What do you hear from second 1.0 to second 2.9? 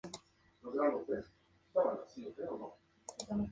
Gwynn cuando fue fundado.